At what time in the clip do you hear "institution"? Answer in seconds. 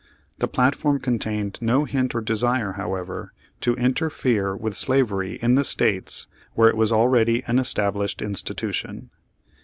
8.19-9.11